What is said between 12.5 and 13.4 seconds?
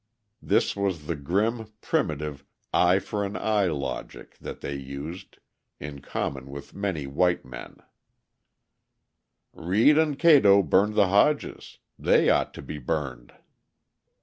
to be burned."